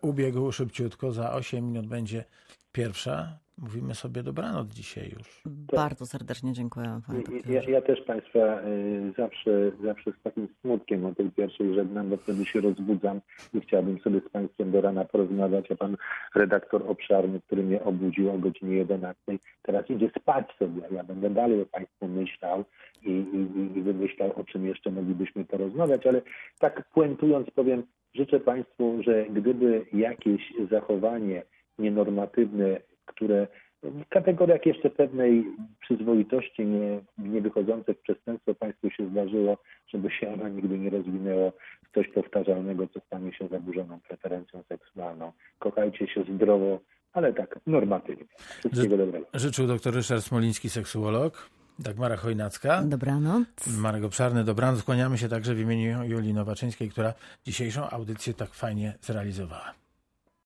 ubiegł 0.00 0.52
szybciutko. 0.52 1.12
Za 1.12 1.32
8 1.32 1.66
minut 1.66 1.86
będzie 1.86 2.24
pierwsza. 2.72 3.38
Mówimy 3.58 3.94
sobie 3.94 4.22
dobranoc 4.22 4.68
dzisiaj 4.68 5.10
już. 5.18 5.42
Bardzo 5.76 6.06
serdecznie 6.06 6.52
dziękuję, 6.52 7.00
panie 7.06 7.22
Ja, 7.48 7.62
ja 7.62 7.80
też 7.82 8.00
Państwa 8.00 8.38
y, 8.38 9.12
zawsze, 9.16 9.72
zawsze 9.84 10.12
z 10.12 10.22
takim 10.22 10.48
smutkiem 10.60 11.04
o 11.04 11.14
tej 11.14 11.30
pierwszej 11.30 11.74
żegnam, 11.74 12.08
bo 12.10 12.16
wtedy 12.16 12.44
się 12.44 12.60
rozbudzam 12.60 13.20
i 13.54 13.60
chciałbym 13.60 14.00
sobie 14.00 14.20
z 14.20 14.28
Państwem 14.28 14.70
do 14.70 14.80
rana 14.80 15.04
porozmawiać, 15.04 15.70
a 15.70 15.76
Pan 15.76 15.96
redaktor 16.34 16.82
obszarny, 16.86 17.40
który 17.40 17.62
mnie 17.62 17.84
obudził 17.84 18.30
o 18.30 18.38
godzinie 18.38 18.76
11, 18.76 19.22
teraz 19.62 19.90
idzie 19.90 20.10
spać 20.20 20.56
sobie, 20.58 20.82
a 20.90 20.94
ja 20.94 21.04
będę 21.04 21.30
dalej 21.30 21.62
o 21.62 21.66
Państwu 21.66 22.08
myślał 22.08 22.64
i, 23.02 23.10
i, 23.10 23.78
i 23.78 23.82
wymyślał, 23.82 24.32
o 24.36 24.44
czym 24.44 24.66
jeszcze 24.66 24.90
moglibyśmy 24.90 25.44
porozmawiać, 25.44 26.06
ale 26.06 26.22
tak 26.58 26.88
puentując 26.88 27.50
powiem, 27.50 27.82
życzę 28.14 28.40
Państwu, 28.40 29.02
że 29.02 29.26
gdyby 29.30 29.86
jakieś 29.92 30.52
zachowanie 30.70 31.42
nienormatywne, 31.78 32.80
które 33.06 33.46
w 33.82 34.08
kategoriach 34.08 34.66
jeszcze 34.66 34.90
pewnej 34.90 35.44
przyzwoitości, 35.80 36.66
nie, 36.66 37.00
nie 37.18 37.40
wychodzące 37.40 37.94
w 37.94 38.00
przestępstwo 38.00 38.54
Państwu 38.54 38.90
się 38.90 39.10
zdarzyło, 39.10 39.58
żeby 39.88 40.10
się 40.10 40.32
ono 40.32 40.48
nigdy 40.48 40.78
nie 40.78 40.90
rozwinęło 40.90 41.52
w 41.84 41.94
coś 41.94 42.08
powtarzalnego, 42.08 42.88
co 42.88 43.00
stanie 43.00 43.32
się 43.32 43.48
zaburzoną 43.48 44.00
preferencją 44.08 44.62
seksualną. 44.68 45.32
Kochajcie 45.58 46.06
się 46.06 46.24
zdrowo, 46.34 46.80
ale 47.12 47.32
tak 47.32 47.58
normatywnie. 47.66 48.26
Wszystkiego 48.58 48.96
dobrego. 48.96 49.26
Życzył 49.34 49.66
dr 49.66 49.94
Ryszard 49.94 50.22
Smoliński, 50.24 50.68
seksuolog, 50.68 51.50
Dagmara 51.78 52.16
Chojnacka. 52.16 52.82
Dobranoc. 52.82 53.46
Marek 53.66 54.04
Obszarny, 54.04 54.44
dobranoc. 54.44 54.82
Kłaniamy 54.82 55.18
się 55.18 55.28
także 55.28 55.54
w 55.54 55.60
imieniu 55.60 56.04
Julii 56.04 56.34
Nowaczyńskiej, 56.34 56.90
która 56.90 57.14
dzisiejszą 57.44 57.90
audycję 57.90 58.34
tak 58.34 58.54
fajnie 58.54 58.98
zrealizowała. 59.02 59.74